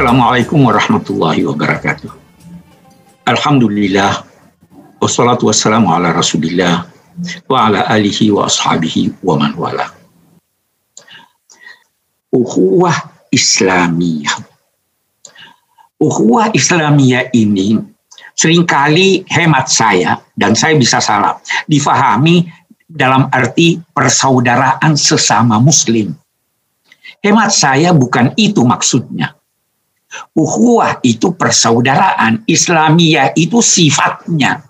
[0.00, 2.08] Assalamualaikum warahmatullahi wabarakatuh.
[3.28, 4.24] Alhamdulillah
[4.96, 6.88] wassalatu wassalamu ala Rasulillah
[7.44, 9.92] wa ala alihi wa ashabihi wa man wala.
[12.32, 12.96] Ukhuwah
[13.28, 14.40] Islamiyah.
[16.00, 17.76] Ukhuwah Islamiyah ini
[18.32, 22.48] sering kali hemat saya dan saya bisa salah difahami
[22.88, 26.16] dalam arti persaudaraan sesama muslim.
[27.20, 29.36] Hemat saya bukan itu maksudnya.
[30.34, 34.62] Uhuwah itu persaudaraan, Islamiyah itu sifatnya.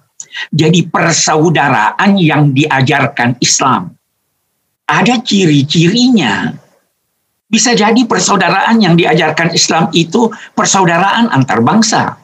[0.52, 3.90] Jadi persaudaraan yang diajarkan Islam.
[4.86, 6.52] Ada ciri-cirinya.
[7.50, 12.14] Bisa jadi persaudaraan yang diajarkan Islam itu persaudaraan antar bangsa.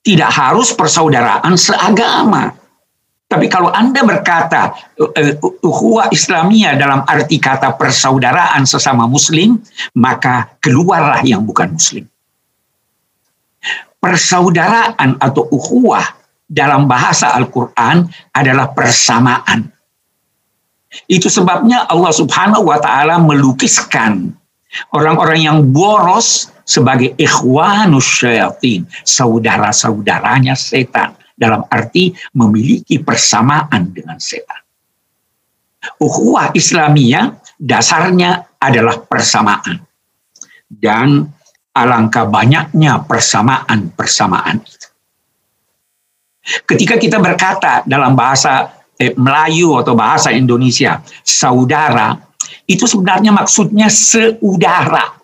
[0.00, 2.48] Tidak harus persaudaraan seagama.
[3.28, 9.60] Tapi kalau Anda berkata eh, ukhuwah Islamiyah dalam arti kata persaudaraan sesama muslim,
[10.00, 12.08] maka keluarlah yang bukan muslim.
[14.00, 16.08] Persaudaraan atau ukhuwah
[16.48, 19.68] dalam bahasa Al-Qur'an adalah persamaan.
[21.04, 24.32] Itu sebabnya Allah Subhanahu wa taala melukiskan
[24.96, 34.58] orang-orang yang boros sebagai ikhwanus syayatin, saudara-saudaranya setan dalam arti memiliki persamaan dengan setan.
[36.02, 39.78] Ukhuwah Islamiyah dasarnya adalah persamaan.
[40.68, 41.24] Dan
[41.72, 44.88] alangkah banyaknya persamaan-persamaan itu.
[46.66, 52.18] Ketika kita berkata dalam bahasa eh, Melayu atau bahasa Indonesia, saudara,
[52.66, 55.16] itu sebenarnya maksudnya seudara.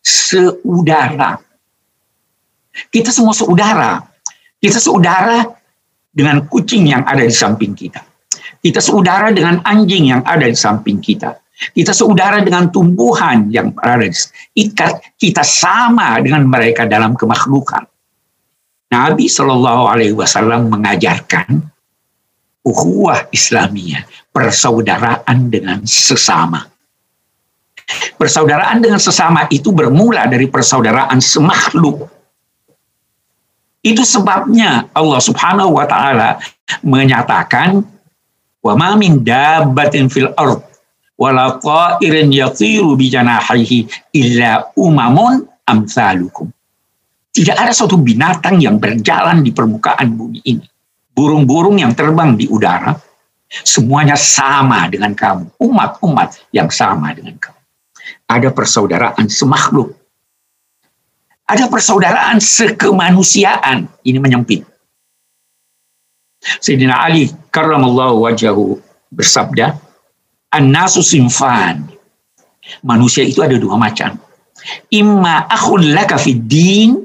[0.00, 1.38] Seudara.
[2.90, 4.02] Kita semua saudara,
[4.60, 5.44] kita saudara
[6.16, 8.00] dengan kucing yang ada di samping kita.
[8.56, 11.36] Kita saudara dengan anjing yang ada di samping kita.
[11.72, 14.12] Kita saudara dengan tumbuhan yang ada di
[14.56, 17.84] ikat kita sama dengan mereka dalam kemakhlukan.
[18.92, 21.58] Nabi Shallallahu Alaihi Wasallam mengajarkan
[22.64, 26.64] ukhuwah Islamiyah, persaudaraan dengan sesama.
[28.18, 32.15] Persaudaraan dengan sesama itu bermula dari persaudaraan semakhluk
[33.86, 36.42] itu sebabnya Allah Subhanahu wa taala
[36.82, 37.78] menyatakan
[38.66, 40.58] wa ma min dabbatin fil ard
[41.14, 46.50] wala ta'irin yatiru bi janahihi illa umamun amsalukum.
[47.30, 50.66] Tidak ada suatu binatang yang berjalan di permukaan bumi ini.
[51.14, 52.96] Burung-burung yang terbang di udara,
[53.62, 55.60] semuanya sama dengan kamu.
[55.60, 57.60] Umat-umat yang sama dengan kamu.
[58.26, 59.92] Ada persaudaraan semakhluk
[61.46, 63.86] ada persaudaraan sekemanusiaan.
[64.02, 64.66] Ini menyempit.
[66.62, 68.78] Sayyidina Ali karramallahu wajahu
[69.10, 69.78] bersabda,
[70.54, 71.86] An-nasu simfan.
[72.82, 74.18] Manusia itu ada dua macam.
[74.90, 76.98] Imma akhun laka fid din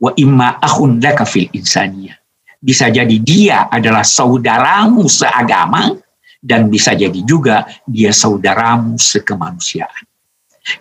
[0.00, 2.16] wa imma akhun laka fil insaniyah.
[2.58, 5.94] Bisa jadi dia adalah saudaramu seagama
[6.42, 10.04] dan bisa jadi juga dia saudaramu sekemanusiaan.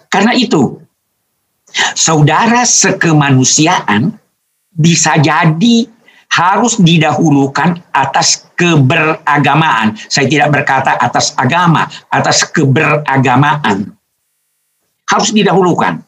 [0.09, 0.81] Karena itu
[1.93, 4.15] Saudara sekemanusiaan
[4.73, 5.89] bisa jadi
[6.27, 9.95] harus didahulukan atas keberagamaan.
[10.11, 13.95] Saya tidak berkata atas agama, atas keberagamaan.
[15.07, 16.03] Harus didahulukan.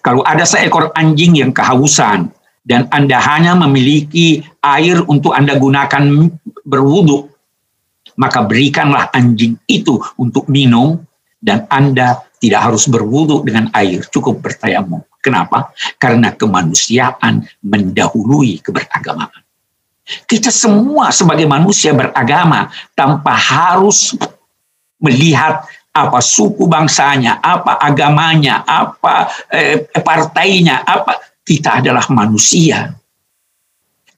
[0.00, 2.30] Kalau ada seekor anjing yang kehausan
[2.62, 6.30] dan Anda hanya memiliki air untuk Anda gunakan
[6.62, 7.26] berwudhu,
[8.14, 11.02] maka berikanlah anjing itu untuk minum
[11.42, 14.98] dan Anda tidak harus berwudhu dengan air, cukup bertayamum.
[15.22, 15.70] Kenapa?
[16.02, 19.46] Karena kemanusiaan mendahului keberagamaan.
[20.26, 22.66] Kita semua sebagai manusia beragama
[22.98, 24.18] tanpa harus
[24.98, 25.62] melihat
[25.94, 32.90] apa suku bangsanya, apa agamanya, apa eh, partainya, apa kita adalah manusia.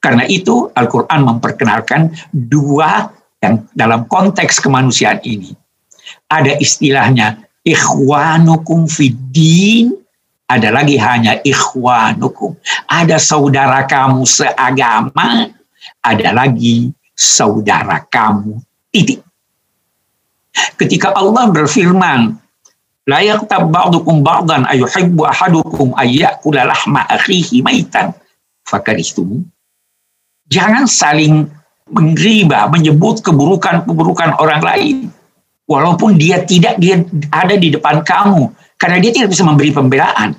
[0.01, 3.13] Karena itu Al-Quran memperkenalkan dua
[3.45, 5.53] yang dalam konteks kemanusiaan ini.
[6.33, 9.97] Ada istilahnya ikhwanukum fiddin
[10.45, 12.53] ada lagi hanya ikhwanukum.
[12.87, 15.51] Ada saudara kamu seagama
[16.05, 18.61] ada lagi saudara kamu
[18.93, 19.25] titik
[20.79, 22.37] ketika Allah berfirman
[23.05, 28.13] la yaktab ba'dukum ba'dan ayuhibbu ahadukum ayyakula lahma akhihi maitan.
[28.65, 29.45] Fakarihtum
[30.49, 31.49] jangan saling
[31.93, 34.97] mengriba menyebut keburukan-keburukan orang lain
[35.65, 37.03] walaupun dia tidak dia
[37.33, 38.53] ada di depan kamu.
[38.75, 40.35] Karena dia tidak bisa memberi pembelaan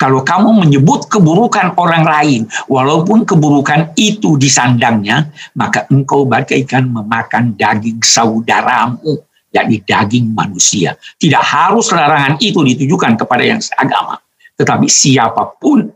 [0.00, 8.00] kalau kamu menyebut keburukan orang lain walaupun keburukan itu disandangnya maka engkau bagaikan memakan daging
[8.00, 9.20] saudaramu
[9.52, 10.96] yakni daging manusia.
[11.20, 14.16] Tidak harus larangan itu ditujukan kepada yang seagama.
[14.54, 15.88] Tetapi siapa pun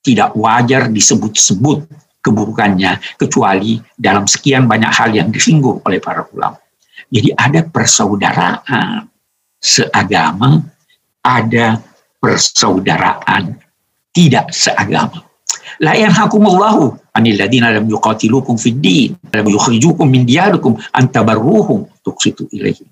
[0.00, 1.86] tidak wajar disebut-sebut
[2.20, 6.60] keburukannya kecuali dalam sekian banyak hal yang disinggung oleh para ulama.
[7.10, 9.10] Jadi ada persaudaraan
[9.58, 10.62] seagama,
[11.26, 11.82] ada
[12.22, 13.58] persaudaraan
[14.14, 15.26] tidak seagama.
[15.82, 22.46] La yanhakumullahu anil ladina lam yuqatilukum fid din lam yukhrijukum min diyarikum an tabarruhum tuqsitu
[22.54, 22.86] ilaihim.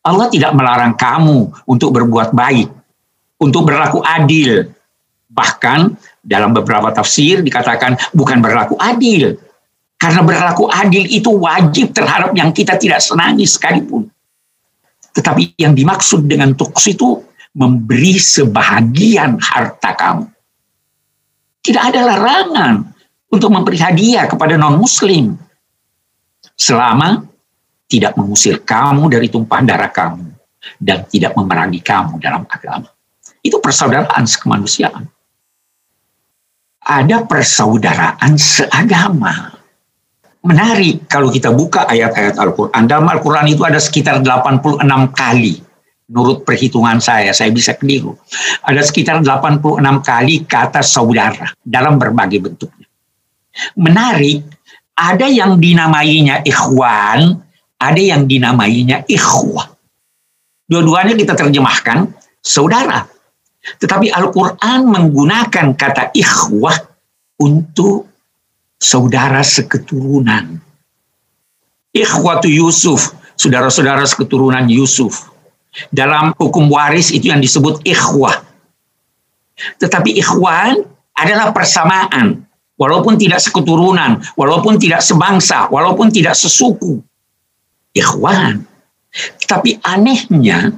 [0.00, 2.72] Allah tidak melarang kamu untuk berbuat baik,
[3.36, 4.72] untuk berlaku adil.
[5.30, 5.80] Bahkan
[6.24, 9.36] dalam beberapa tafsir dikatakan bukan berlaku adil.
[10.00, 14.08] Karena berlaku adil itu wajib terhadap yang kita tidak senangi sekalipun.
[15.12, 17.20] Tetapi yang dimaksud dengan tuks itu
[17.52, 20.24] memberi sebahagian harta kamu.
[21.60, 22.80] Tidak ada larangan
[23.28, 25.36] untuk memberi hadiah kepada non-muslim.
[26.56, 27.20] Selama
[27.84, 30.32] tidak mengusir kamu dari tumpahan darah kamu
[30.80, 32.88] dan tidak memerangi kamu dalam agama.
[33.44, 35.04] Itu persaudaraan kemanusiaan.
[36.80, 39.59] Ada persaudaraan seagama.
[40.40, 42.88] Menarik kalau kita buka ayat-ayat Al-Quran.
[42.88, 44.80] Dalam Al-Quran itu ada sekitar 86
[45.12, 45.60] kali.
[46.10, 48.18] Menurut perhitungan saya, saya bisa keliru.
[48.66, 52.88] Ada sekitar 86 kali kata saudara dalam berbagai bentuknya.
[53.78, 54.42] Menarik,
[54.98, 57.38] ada yang dinamainya ikhwan,
[57.78, 59.70] ada yang dinamainya ikhwah.
[60.66, 62.10] Dua-duanya kita terjemahkan
[62.42, 63.06] saudara.
[63.60, 66.74] Tetapi Al-Quran menggunakan kata ikhwah
[67.38, 68.09] untuk
[68.80, 70.56] saudara seketurunan.
[71.92, 75.28] Ikhwatu Yusuf, saudara-saudara seketurunan Yusuf.
[75.92, 78.42] Dalam hukum waris itu yang disebut ikhwah.
[79.78, 80.82] Tetapi ikhwan
[81.14, 82.42] adalah persamaan.
[82.80, 86.96] Walaupun tidak seketurunan, walaupun tidak sebangsa, walaupun tidak sesuku.
[87.92, 88.64] Ikhwan.
[89.44, 90.72] Tapi anehnya,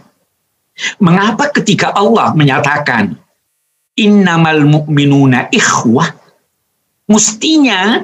[0.99, 3.13] Mengapa ketika Allah menyatakan
[3.93, 6.17] innamal mu'minuna ikhwah
[7.13, 8.01] mestinya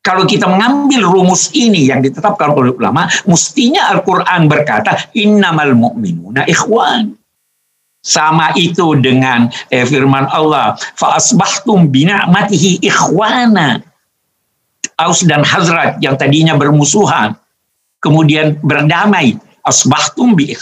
[0.00, 7.16] kalau kita mengambil rumus ini yang ditetapkan oleh ulama, mestinya Al-Quran berkata, innamal mu'minuna ikhwan.
[8.00, 13.84] Sama itu dengan eh, firman Allah, fa'asbahtum bina'matihi ikhwana.
[14.96, 17.36] Aus dan Hazrat yang tadinya bermusuhan,
[18.00, 20.52] kemudian berdamai asbahtum bi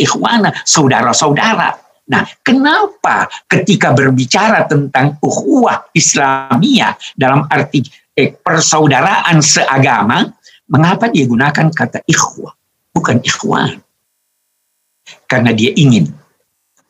[0.00, 1.83] ikhwana, saudara-saudara.
[2.04, 7.80] Nah, kenapa ketika berbicara tentang ukhuwah Islamiyah dalam arti
[8.12, 10.28] eh, persaudaraan seagama,
[10.68, 12.52] mengapa dia gunakan kata ikhwah,
[12.92, 13.80] bukan ikhwan?
[15.24, 16.12] Karena dia ingin,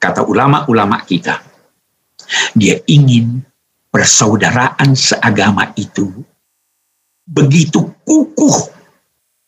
[0.03, 1.39] kata ulama-ulama kita,
[2.59, 3.39] dia ingin
[3.95, 6.11] persaudaraan seagama itu
[7.25, 8.75] begitu kukuh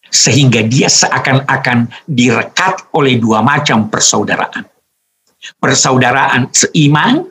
[0.06, 4.75] sehingga dia seakan-akan direkat oleh dua macam persaudaraan.
[5.56, 7.26] Persaudaraan seiman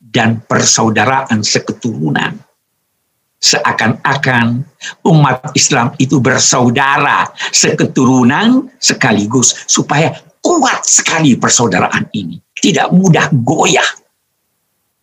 [0.00, 2.38] dan persaudaraan seketurunan.
[3.36, 4.64] Seakan-akan
[5.04, 12.40] umat Islam itu bersaudara, seketurunan sekaligus supaya kuat sekali persaudaraan ini.
[12.56, 13.86] Tidak mudah goyah.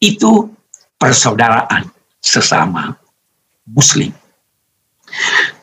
[0.01, 0.49] Itu
[0.97, 1.87] persaudaraan
[2.17, 2.95] sesama
[3.69, 4.11] muslim.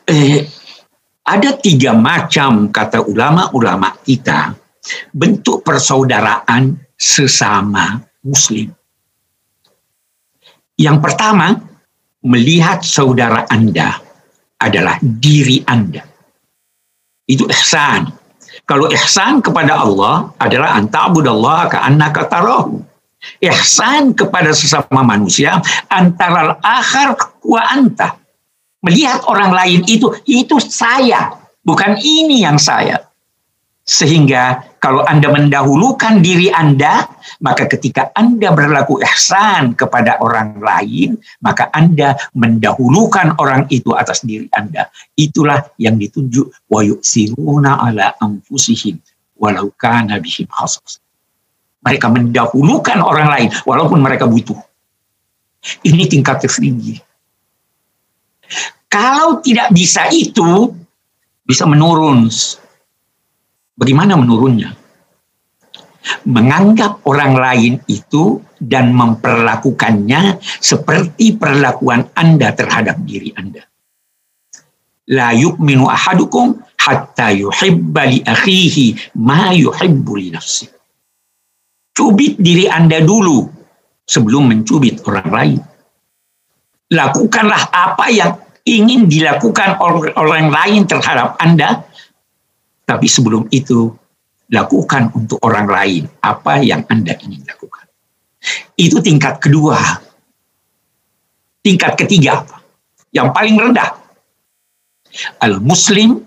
[0.07, 0.47] Eh,
[1.27, 4.60] ada tiga macam kata ulama-ulama kita
[5.13, 8.69] bentuk persaudaraan sesama muslim.
[10.77, 11.57] Yang pertama,
[12.25, 13.97] melihat saudara Anda
[14.57, 16.01] adalah diri Anda.
[17.25, 18.09] Itu ihsan.
[18.65, 22.81] Kalau ihsan kepada Allah adalah anta'budallah ka'annaka tarahu.
[23.37, 25.61] Ihsan kepada sesama manusia
[25.93, 27.13] antara al-akhar
[27.45, 28.21] wa anta
[28.81, 32.97] melihat orang lain itu, itu saya, bukan ini yang saya.
[33.85, 37.05] Sehingga kalau Anda mendahulukan diri Anda,
[37.45, 44.49] maka ketika Anda berlaku ihsan kepada orang lain, maka Anda mendahulukan orang itu atas diri
[44.49, 44.89] Anda.
[45.13, 48.97] Itulah yang ditunjuk wa yu'siruna ala anfusihim
[49.37, 50.97] walau kana bihim khasas.
[51.85, 54.57] Mereka mendahulukan orang lain walaupun mereka butuh.
[55.85, 56.97] Ini tingkat tertinggi.
[58.89, 60.73] Kalau tidak bisa itu,
[61.45, 62.33] bisa menurun.
[63.81, 64.69] Bagaimana menurunnya?
[66.29, 73.65] Menganggap orang lain itu dan memperlakukannya seperti perlakuan Anda terhadap diri Anda.
[75.09, 80.69] La yu'minu ahadukum hatta yuhibba li akhihi ma yuhibbu li nafsi.
[81.89, 83.49] Cubit diri Anda dulu
[84.05, 85.59] sebelum mencubit orang lain.
[86.93, 91.81] Lakukanlah apa yang ingin dilakukan oleh orang lain terhadap Anda,
[92.91, 93.87] tapi sebelum itu
[94.51, 97.87] lakukan untuk orang lain apa yang Anda ingin lakukan.
[98.75, 99.79] Itu tingkat kedua.
[101.63, 102.43] Tingkat ketiga,
[103.15, 103.95] yang paling rendah.
[105.39, 106.19] Al-Muslim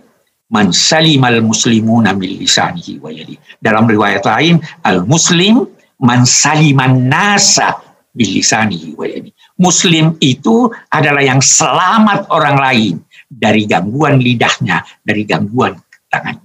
[0.49, 3.35] man salimal muslimuna min lisanihi wa yadi.
[3.59, 5.67] Dalam riwayat lain, al-muslim
[5.99, 7.81] man saliman nasa
[8.15, 9.35] bil lisanihi wa yadi.
[9.59, 12.95] Muslim itu adalah yang selamat orang lain
[13.27, 15.75] dari gangguan lidahnya, dari gangguan
[16.07, 16.44] tangannya.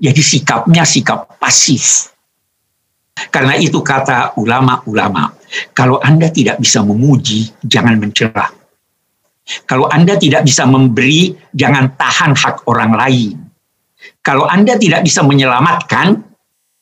[0.00, 2.14] Jadi sikapnya sikap pasif.
[3.30, 5.30] Karena itu kata ulama-ulama,
[5.70, 8.50] kalau Anda tidak bisa memuji, jangan mencela.
[9.68, 13.36] Kalau Anda tidak bisa memberi, jangan tahan hak orang lain.
[14.24, 16.16] Kalau Anda tidak bisa menyelamatkan,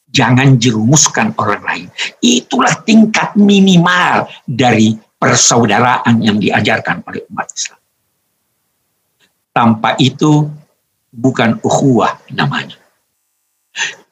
[0.09, 1.87] jangan jerumuskan orang lain.
[2.23, 7.81] Itulah tingkat minimal dari persaudaraan yang diajarkan oleh umat Islam.
[9.53, 10.49] Tanpa itu
[11.13, 12.82] bukan ukhuwah namanya.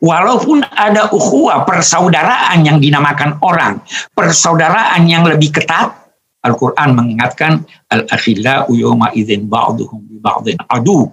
[0.00, 3.84] Walaupun ada ukhuwah, persaudaraan yang dinamakan orang,
[4.16, 5.92] persaudaraan yang lebih ketat,
[6.40, 7.60] Al-Quran mengingatkan
[7.92, 11.04] al-akhillau yawma idzin ba'duhum bi ba'din adu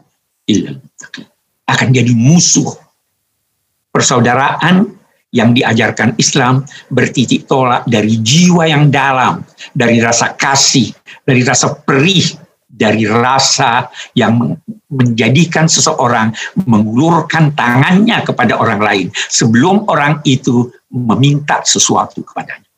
[0.48, 0.72] illa
[1.67, 2.72] akan jadi musuh.
[3.91, 4.88] Persaudaraan
[5.36, 9.44] yang diajarkan Islam bertitik tolak dari jiwa yang dalam,
[9.75, 10.96] dari rasa kasih,
[11.27, 12.47] dari rasa perih,
[12.77, 14.53] dari rasa yang
[14.93, 16.29] menjadikan seseorang
[16.69, 22.69] mengulurkan tangannya kepada orang lain sebelum orang itu meminta sesuatu kepadanya.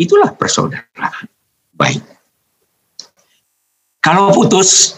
[0.00, 1.28] Itulah persaudaraan.
[1.76, 2.02] Baik.
[4.00, 4.96] Kalau putus,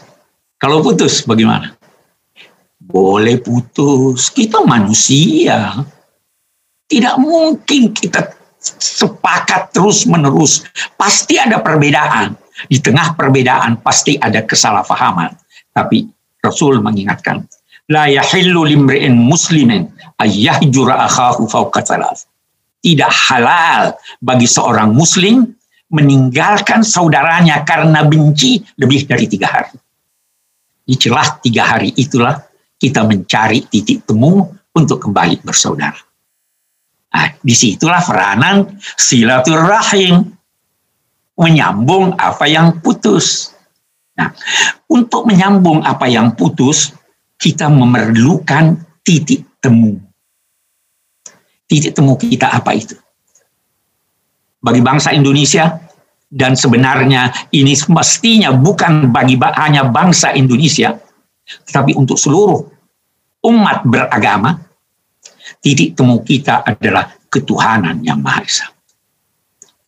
[0.60, 1.74] kalau putus bagaimana?
[2.78, 5.82] Boleh putus, kita manusia.
[6.86, 8.34] Tidak mungkin kita
[8.78, 10.68] sepakat terus-menerus.
[11.00, 12.36] Pasti ada perbedaan
[12.66, 15.32] di tengah perbedaan pasti ada kesalahpahaman.
[15.70, 16.04] Tapi
[16.42, 17.44] Rasul mengingatkan,
[17.88, 19.86] la yahillu limri'in muslimin
[20.18, 21.84] ayyahjura akhahu fawqa
[22.80, 25.44] Tidak halal bagi seorang muslim
[25.90, 29.76] meninggalkan saudaranya karena benci lebih dari tiga hari.
[30.86, 32.34] Di celah tiga hari itulah
[32.80, 35.98] kita mencari titik temu untuk kembali bersaudara.
[37.10, 40.30] Nah, di situlah peranan silaturahim
[41.40, 43.56] menyambung apa yang putus.
[44.20, 44.36] Nah,
[44.92, 46.92] untuk menyambung apa yang putus,
[47.40, 49.96] kita memerlukan titik temu.
[51.64, 52.92] Titik temu kita apa itu?
[54.60, 55.80] Bagi bangsa Indonesia,
[56.30, 60.94] dan sebenarnya ini mestinya bukan bagi hanya bangsa Indonesia,
[61.66, 62.60] tetapi untuk seluruh
[63.50, 64.60] umat beragama,
[65.64, 68.66] titik temu kita adalah ketuhanan yang Maha Esa.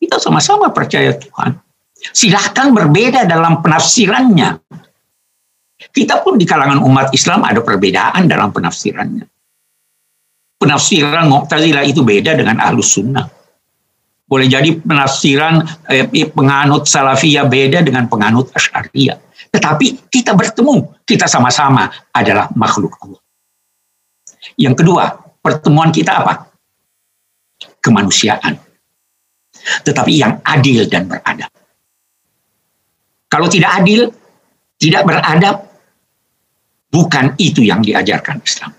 [0.02, 1.54] Kita sama-sama percaya Tuhan.
[1.94, 4.58] Silahkan berbeda dalam penafsirannya.
[5.78, 9.22] Kita pun di kalangan umat Islam ada perbedaan dalam penafsirannya.
[10.58, 13.30] Penafsiran Mu'tazilah itu beda dengan Ahlus Sunnah.
[14.26, 19.22] Boleh jadi penafsiran eh, penganut Salafiyah beda dengan penganut Asy'ariyah.
[19.54, 23.22] Tetapi kita bertemu, kita sama-sama adalah makhluk Allah.
[24.58, 26.50] Yang kedua, pertemuan kita apa?
[27.78, 28.71] Kemanusiaan
[29.82, 31.50] tetapi yang adil dan beradab.
[33.32, 34.12] Kalau tidak adil,
[34.76, 35.56] tidak beradab,
[36.92, 38.76] bukan itu yang diajarkan Islam.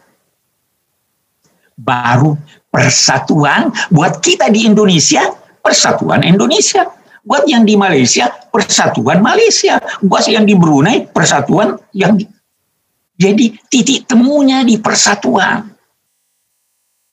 [1.73, 2.37] Baru
[2.69, 5.25] persatuan buat kita di Indonesia,
[5.63, 6.85] persatuan Indonesia.
[7.23, 9.79] Buat yang di Malaysia, persatuan Malaysia.
[10.03, 12.27] Buat yang di Brunei, persatuan yang di...
[13.15, 15.71] Jadi titik temunya di persatuan.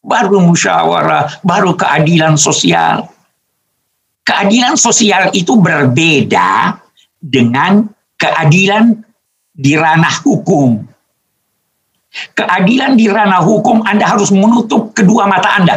[0.03, 3.07] Baru musyawarah, baru keadilan sosial
[4.31, 6.79] keadilan sosial itu berbeda
[7.19, 7.83] dengan
[8.15, 8.95] keadilan
[9.51, 10.87] di ranah hukum.
[12.39, 15.77] Keadilan di ranah hukum Anda harus menutup kedua mata Anda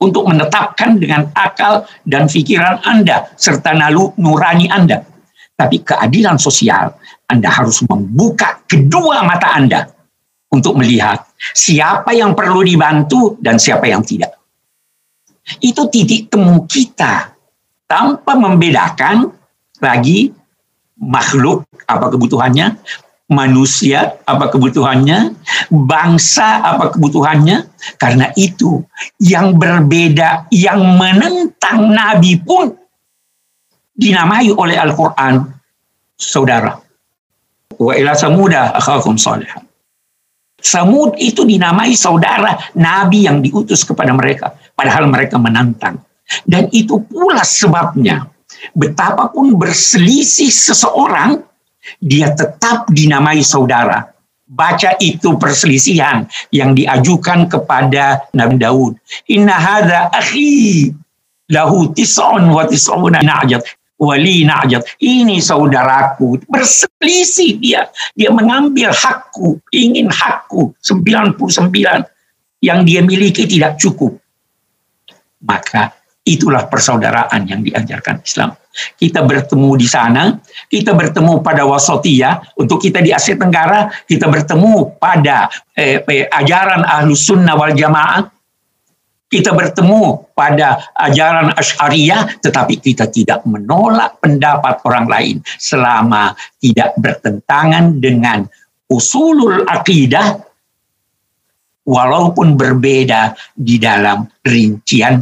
[0.00, 5.04] untuk menetapkan dengan akal dan pikiran Anda serta nalu nurani Anda.
[5.54, 6.96] Tapi keadilan sosial
[7.28, 9.88] Anda harus membuka kedua mata Anda
[10.52, 11.24] untuk melihat
[11.56, 14.33] siapa yang perlu dibantu dan siapa yang tidak.
[15.60, 17.36] Itu titik temu kita
[17.84, 19.28] tanpa membedakan
[19.80, 20.32] lagi
[20.96, 22.80] makhluk apa kebutuhannya,
[23.28, 25.36] manusia apa kebutuhannya,
[25.68, 27.68] bangsa apa kebutuhannya.
[28.00, 28.80] Karena itu
[29.20, 32.72] yang berbeda, yang menentang Nabi pun
[33.92, 35.44] dinamai oleh Al-Quran
[36.16, 36.72] saudara.
[37.76, 39.62] Wa ila samuda akhakum salihan.
[40.64, 44.56] Samud itu dinamai saudara Nabi yang diutus kepada mereka.
[44.74, 46.02] Padahal mereka menantang.
[46.42, 48.26] Dan itu pula sebabnya
[48.74, 51.42] betapapun berselisih seseorang,
[52.00, 54.14] dia tetap dinamai saudara.
[54.44, 58.94] baca itu perselisihan yang diajukan kepada Nabi Daud.
[59.32, 60.92] Inna hadha akhi
[61.50, 63.64] lahu tis'un wa tis'una na'jat
[63.98, 64.84] wali na'jat.
[65.00, 66.44] Ini saudaraku.
[66.46, 67.88] Berselisih dia.
[68.12, 72.04] Dia mengambil hakku, ingin hakku 99
[72.64, 74.16] yang dia miliki tidak cukup.
[75.44, 75.92] Maka
[76.24, 78.56] itulah persaudaraan yang diajarkan Islam.
[78.96, 80.34] Kita bertemu di sana,
[80.66, 85.46] kita bertemu pada wasatiyah, untuk kita di Asia Tenggara, kita bertemu pada
[85.78, 88.26] eh, eh, ajaran ahlus sunnah wal jamaah,
[89.34, 97.98] kita bertemu pada ajaran Asy'ariyah tetapi kita tidak menolak pendapat orang lain selama tidak bertentangan
[97.98, 98.46] dengan
[98.86, 100.38] usulul akidah
[101.82, 105.18] walaupun berbeda di dalam rincian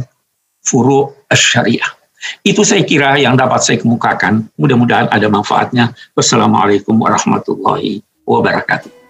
[0.63, 1.91] furu syariah.
[2.39, 4.47] Itu saya kira yang dapat saya kemukakan.
[4.55, 5.91] Mudah-mudahan ada manfaatnya.
[6.15, 9.02] Wassalamualaikum warahmatullahi wabarakatuh.